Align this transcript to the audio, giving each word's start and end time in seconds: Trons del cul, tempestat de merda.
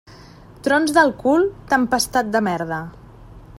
Trons 0.67 0.93
del 0.95 1.13
cul, 1.19 1.45
tempestat 1.73 2.35
de 2.37 2.45
merda. 2.51 2.83